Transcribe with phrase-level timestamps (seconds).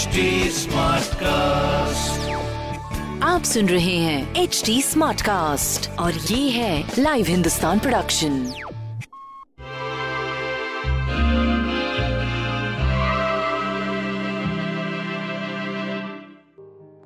[0.00, 0.20] HD
[0.56, 2.28] Smartcast.
[3.22, 8.38] आप सुन रहे हैं एच डी स्मार्ट कास्ट और ये है लाइव हिंदुस्तान प्रोडक्शन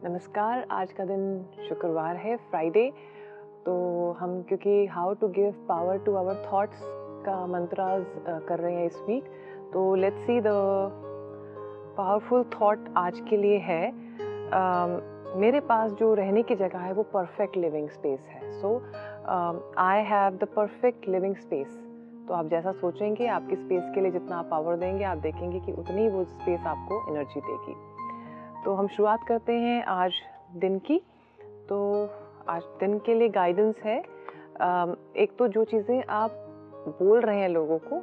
[0.04, 1.24] नमस्कार आज का दिन
[1.68, 2.88] शुक्रवार है फ्राइडे
[3.64, 3.74] तो
[4.20, 6.84] हम क्योंकि how to give power to our thoughts
[7.26, 8.04] का मंत्राज
[8.48, 9.24] कर रहे हैं इस वीक
[9.72, 10.54] तो let's see the
[11.96, 15.00] powerful thought आज के लिए है अम,
[15.40, 18.76] मेरे पास जो रहने की जगह है वो परफेक्ट लिविंग स्पेस है। So
[19.78, 21.80] I have the perfect living space
[22.28, 25.72] तो आप जैसा सोचेंगे आपकी स्पेस के लिए जितना आप पावर देंगे आप देखेंगे कि
[25.72, 27.74] उतनी वो स्पेस आपको एनर्जी देगी।
[28.64, 30.12] तो हम शुरुआत करते हैं आज
[30.56, 30.98] दिन की।
[31.68, 31.78] तो
[32.48, 33.98] आज दिन के लिए गाइडेंस है।
[35.16, 36.30] एक तो जो चीज़ें आप
[37.02, 37.96] बोल रहे हैं लोगों को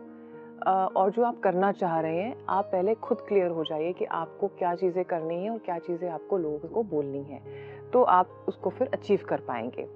[0.62, 4.48] और जो आप करना चाह रहे हैं, आप पहले खुद क्लियर हो जाइए कि आपको
[4.50, 7.42] क्या चीज़ें करनी है और क्या चीज़ें आपको लोगों को बोलनी है।
[7.92, 9.88] तो आप उसको फिर अचीव कर पाएँगे।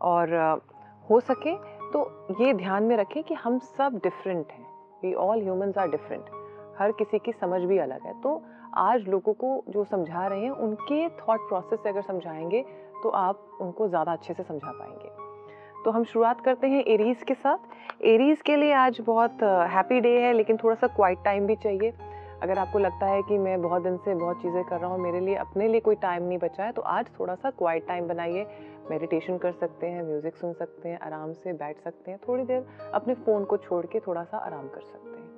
[0.00, 0.34] और
[1.04, 1.54] हो सके
[1.92, 2.04] तो
[2.40, 4.66] ये ध्यान में रखें कि हम सब डिफरेंट हैं।
[5.02, 6.30] We all humans are different
[6.78, 8.40] हर किसी की समझ भी अलग है। तो
[8.76, 12.64] आज लोगों को जो समझा रहे हैं, उनके थॉट प्रोसेस से अगर समझाएँगे
[13.02, 15.20] तो आप उनको ज़्यादा अच्छे से समझा पाएँगे।
[15.84, 20.18] तो हम शुरुआत करते हैं एरीज के साथ। एरीज के लिए आज बहुत हैप्पी डे
[20.20, 21.92] है, लेकिन थोड़ा सा क्वाइट टाइम भी चाहिए।
[22.42, 25.20] अगर आपको लगता है कि मैं बहुत दिन से बहुत चीज़ें कर रहा हूँ, मेरे
[25.20, 28.46] लिए, अपने लिए कोई टाइम नहीं बचा है तो आज थोड़ा सा क्वाइट टाइम बनाइए।
[28.90, 32.64] मेडिटेशन कर सकते हैं म्यूज़िक सुन सकते हैं, आराम से बैठ सकते हैं, थोड़ी देर
[32.94, 35.30] अपने फ़ोन को छोड़ के थोड़ा सा आराम कर सकते हैं।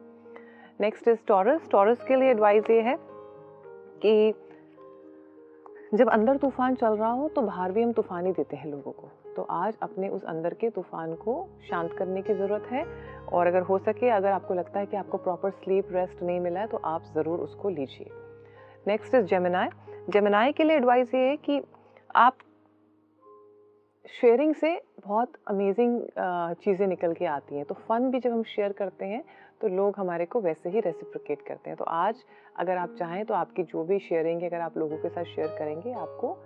[0.81, 2.97] नेक्स्ट इज़ टॉरस टॉरस के लिए एडवाइस ये है
[4.03, 4.34] कि
[5.94, 8.93] जब अंदर तूफ़ान चल रहा हो तो बाहर भी हम तूफ़ान ही देते हैं लोगों
[8.93, 11.34] को। तो आज अपने उस अंदर के तूफ़ान को
[11.69, 12.84] शांत करने की ज़रूरत है।
[13.27, 16.61] और अगर हो सके, अगर आपको लगता है कि आपको प्रॉपर स्लीप रेस्ट नहीं मिला
[16.61, 18.11] है तो आप ज़रूर उसको लीजिए।
[18.87, 19.69] नेक्स्ट इज़ जेमिनाई
[20.11, 21.62] जेमिनाई के लिए एडवाइस ये है कि
[22.17, 22.39] आप
[24.15, 24.75] शेयरिंग से
[25.05, 26.01] बहुत अमेजिंग
[26.62, 29.22] चीज़ें निकल के आती हैं। तो फ़न भी जब हम शेयर करते हैं
[29.61, 32.25] तो लोग हमारे को वैसे ही रेसिप्रिकेट करते हैं। तो आज
[32.56, 35.56] अगर आप चाहें तो आपकी जो भी शेयरिंग है, अगर आप लोगों के साथ शेयर
[35.59, 36.37] करेंगे, आपको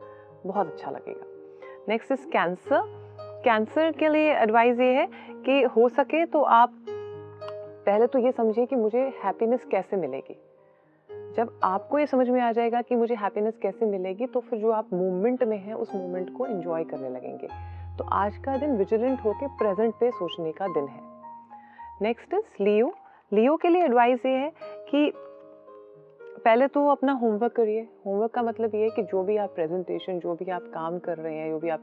[0.47, 1.38] बहुत अच्छा लगेगा।
[1.89, 2.81] नेक्स्ट इज़ कैंसर
[3.45, 5.07] कैंसर के लिए एडवाइस ये है
[5.45, 10.37] कि हो सके तो आप पहले तो ये समझिए कि मुझे हैप्पीनेस कैसे मिलेगी।
[11.37, 14.71] जब आपको ये समझ में आ जाएगा कि मुझे हैप्पीनेस कैसे मिलेगी तो फिर जो
[14.71, 17.49] आप मूवमेंट में हैं, उस मूवमेंट को एंजॉय करने लगेंगे।
[17.99, 21.01] तो आज का दिन विजिलेंट होकर प्रेजेंट पे सोचने का दिन है।
[22.03, 22.93] नेक्स्ट इज़ लियो
[23.33, 24.53] लियो के लिए एडवाइस ये है
[24.91, 25.13] कि
[26.39, 30.19] पहले तो अपना होमवर्क करिए। होमवर्क का मतलब ये है कि जो भी आप प्रेजेंटेशन
[30.19, 31.83] जो भी आप काम कर रहे हैं, जो भी आप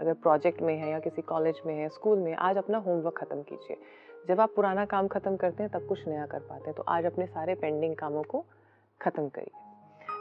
[0.00, 3.42] अगर प्रोजेक्ट में है या किसी कॉलेज में है स्कूल में, आज अपना होमवर्क ख़त्म
[3.42, 3.76] कीजिए।
[4.28, 7.06] जब आप पुराना काम ख़त्म करते हैं, तब कुछ नया कर पाते हैं। तो आज
[7.06, 8.44] अपने सारे पेंडिंग कामों को
[9.00, 9.66] ख़त्म करिए।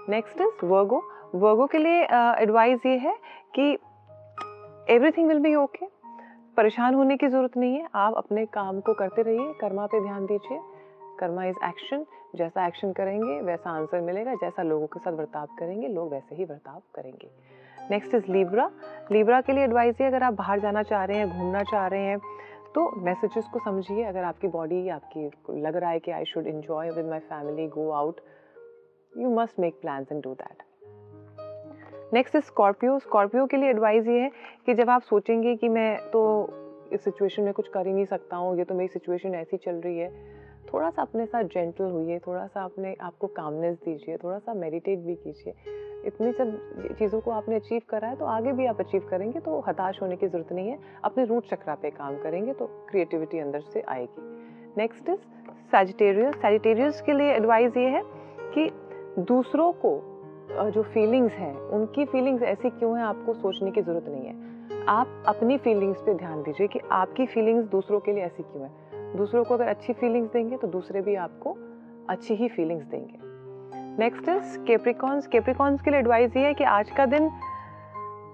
[0.10, 1.02] नेक्स्ट इज़ वर्गो
[1.36, 2.02] वर्गो के लिए
[2.42, 3.16] एडवाइस ये है
[3.56, 3.78] कि
[4.90, 5.86] एवरीथिंग विल बी ओके
[6.58, 10.26] परेशान होने की ज़रूरत नहीं है। आप अपने काम को करते रहिए, कर्मा पे ध्यान
[10.26, 10.60] दीजिए।
[11.20, 12.06] कर्मा इज़ एक्शन
[12.36, 16.46] जैसा एक्शन करेंगे, वैसा आंसर मिलेगा। जैसा लोगों के साथ बर्ताव करेंगे, लोग वैसे ही
[16.46, 17.30] बर्ताव करेंगे।
[17.90, 18.70] नेक्स्ट इज़ लिब्रा
[19.12, 22.04] लिब्रा के लिए एडवाइस है अगर आप बाहर जाना चाह रहे हैं, घूमना चाह रहे
[22.04, 22.20] हैं
[22.76, 26.90] तो मैसेजेस को समझिए। अगर आपकी बॉडी आपकी लग रहा है कि I should enjoy
[26.92, 28.22] with my family go out
[29.14, 30.64] you must make plans and do that
[32.14, 34.32] next is Scorpio Scorpio के लिए एडवाइस ये है
[34.66, 36.24] कि जब आप सोचेंगे कि मैं तो
[36.94, 39.76] इस सिचुएशन में कुछ कर ही नहीं सकता हूँ, ये तो मेरी सिचुएशन ऐसी चल
[39.76, 40.10] रही है
[40.74, 45.00] थोड़ा सा अपने साथ जेंटल हुई थोड़ा सा अपने आपको कामनेस दीजिए थोड़ा सा मेडिटेट
[45.00, 45.54] भी कीजिए।
[46.06, 49.60] इतनी सब चीज़ों को आपने अचीव करा है तो आगे भी आप अचीव करेंगे तो
[49.68, 53.62] हताश होने की ज़रूरत नहीं है। अपने रूट चक्रा पे काम करेंगे तो क्रिएटिविटी अंदर
[53.74, 54.22] से आएगी।
[54.78, 55.20] नेक्स्ट इज़
[55.72, 58.02] सैजिटेरियस सैजिटेरियस के लिए एडवाइस ये है
[58.54, 58.70] कि
[59.22, 60.00] दूसरों को
[60.72, 65.24] जो फीलिंग्स हैं, उनकी फीलिंग्स ऐसी क्यों हैं आपको सोचने की ज़रूरत नहीं है। आप
[65.28, 68.72] अपनी फीलिंग्स पे ध्यान दीजिए कि आपकी फीलिंग्स दूसरों के लिए ऐसी क्यों है।
[69.16, 71.58] दूसरों को अगर अच्छी फीलिंग्स देंगे तो दूसरे भी आपको
[72.10, 73.26] अच्छी ही फीलिंग्स देंगे।
[74.00, 77.30] नेक्स्ट इज़ केप्रिकॉन्स केप्रिकॉन्स के लिए एडवाइस ये है कि आज का दिन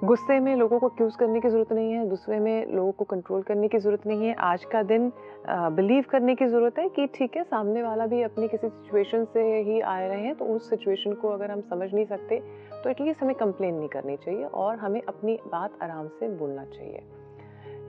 [0.03, 3.41] गुस्से में लोगों को एक्यूज़ करने की ज़रूरत नहीं है गुस्से में लोगों को कंट्रोल
[3.41, 5.11] करने की ज़रूरत नहीं है। आज का दिन
[5.49, 9.43] बिलीव करने की ज़रूरत है कि ठीक है, सामने वाला भी अपनी किसी सिचुएशन से
[9.61, 12.39] ही आ रहे हैं तो उस सिचुएशन को अगर हम समझ नहीं सकते
[12.73, 17.03] तो एटलीस्ट हमें कंप्लेन नहीं करनी चाहिए और हमें अपनी बात आराम से बोलना चाहिए।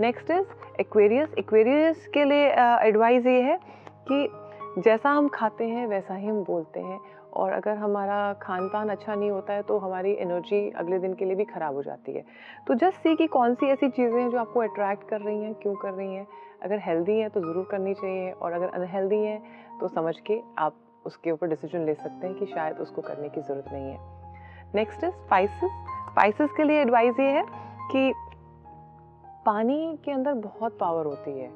[0.01, 2.47] नेक्स्ट इज़ एक्वेरियस एक्वेरियस के लिए
[2.83, 3.59] एडवाइस ये है
[4.11, 6.99] कि जैसा हम खाते हैं, वैसा ही हम बोलते हैं।
[7.33, 11.25] और अगर हमारा खान पान अच्छा नहीं होता है तो हमारी एनर्जी अगले दिन के
[11.25, 12.25] लिए भी ख़राब हो जाती है।
[12.67, 15.55] तो जस्ट सी कि कौन सी ऐसी चीज़ें हैं जो आपको अट्रैक्ट कर रही हैं,
[15.55, 16.27] क्यों कर रही हैं।
[16.63, 19.41] अगर हेल्दी हैं तो ज़रूर करनी चाहिए। और अगर अनहेल्दी हैं
[19.81, 20.77] तो समझ के आप
[21.07, 23.99] उसके ऊपर डिसीज़न ले सकते हैं कि शायद उसको करने की ज़रूरत नहीं है।
[24.75, 25.71] नेक्स्ट इज़ स्पाइसेस
[26.11, 27.45] स्पाइसेस के लिए एडवाइस ये है
[27.91, 28.13] कि
[29.47, 31.51] पानी के अंदर बहुत पावर होती है।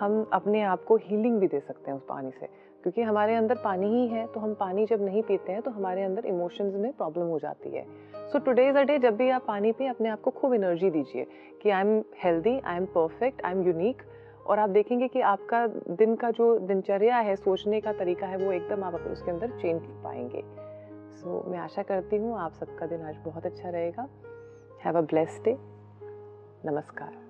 [0.00, 2.46] हम अपने आप को हीलिंग भी दे सकते हैं उस पानी से।
[2.82, 6.02] क्योंकि हमारे अंदर पानी ही है तो हम पानी जब नहीं पीते हैं तो हमारे
[6.02, 7.84] अंदर इमोशंस में प्रॉब्लम हो जाती है।
[8.32, 10.90] So today is a day जब भी आप पानी पिए अपने आप को खूब एनर्जी
[10.90, 11.26] दीजिए
[11.62, 14.02] कि I am healthy I am perfect I am unique
[14.46, 18.52] और आप देखेंगे कि आपका दिन का जो दिनचर्या है सोचने का तरीका है वो
[18.52, 20.42] एकदम आप उसके अंदर चेंज पाएँगे।
[21.16, 24.08] सो so, मैं आशा करती हूँ आप सबका दिन आज बहुत अच्छा रहेगा।
[24.84, 25.56] हैव अ ब्लेस्ड डे
[26.66, 27.29] नमस्कार।